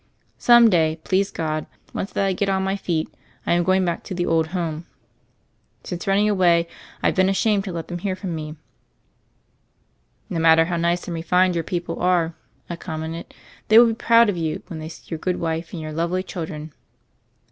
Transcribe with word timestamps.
Some 0.39 0.67
day, 0.67 0.99
please 1.03 1.29
God, 1.29 1.67
once 1.93 2.11
that 2.13 2.25
I 2.25 2.33
get 2.33 2.49
on 2.49 2.63
my 2.63 2.75
feet, 2.75 3.07
I'm 3.45 3.61
going 3.61 3.85
back 3.85 4.01
to 4.05 4.15
the 4.15 4.23
aid 4.23 4.47
home. 4.47 4.87
Since 5.83 6.07
running 6.07 6.27
away, 6.27 6.67
I've 7.03 7.13
been 7.13 7.29
ashamed 7.29 7.65
to 7.65 7.71
let 7.71 7.87
them 7.87 7.99
hear 7.99 8.15
from 8.15 8.33
me." 8.33 8.55
"No 10.27 10.39
matter 10.39 10.65
how 10.65 10.77
nice 10.77 11.07
and 11.07 11.13
refined 11.13 11.53
your 11.53 11.63
peo 11.63 11.81
ple 11.81 11.99
are," 12.01 12.33
I 12.67 12.77
commented, 12.77 13.31
"they 13.67 13.77
will 13.77 13.85
be 13.89 13.93
proud 13.93 14.27
of 14.27 14.37
you 14.37 14.63
when 14.65 14.79
they 14.79 14.89
see 14.89 15.03
your 15.11 15.19
good 15.19 15.39
wife 15.39 15.71
and 15.71 15.79
your 15.79 15.91
lovely 15.93 16.23
children." 16.23 16.73